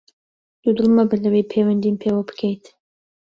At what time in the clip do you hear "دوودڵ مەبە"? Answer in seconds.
0.63-1.15